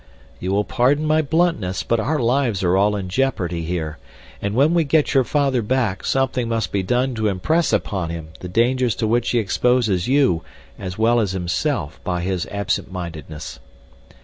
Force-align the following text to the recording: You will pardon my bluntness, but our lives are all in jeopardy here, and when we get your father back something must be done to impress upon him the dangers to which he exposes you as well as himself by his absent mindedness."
You 0.39 0.51
will 0.51 0.63
pardon 0.63 1.05
my 1.05 1.21
bluntness, 1.21 1.83
but 1.83 1.99
our 1.99 2.17
lives 2.17 2.63
are 2.63 2.75
all 2.75 2.95
in 2.95 3.07
jeopardy 3.07 3.61
here, 3.65 3.99
and 4.41 4.55
when 4.55 4.73
we 4.73 4.83
get 4.83 5.13
your 5.13 5.23
father 5.23 5.61
back 5.61 6.03
something 6.05 6.49
must 6.49 6.71
be 6.71 6.81
done 6.81 7.13
to 7.13 7.27
impress 7.27 7.71
upon 7.71 8.09
him 8.09 8.29
the 8.39 8.49
dangers 8.49 8.95
to 8.95 9.05
which 9.05 9.29
he 9.29 9.37
exposes 9.37 10.07
you 10.07 10.41
as 10.79 10.97
well 10.97 11.19
as 11.19 11.33
himself 11.33 12.03
by 12.03 12.21
his 12.21 12.47
absent 12.47 12.91
mindedness." 12.91 13.59